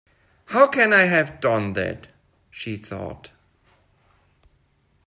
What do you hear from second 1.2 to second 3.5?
done that?’ she thought.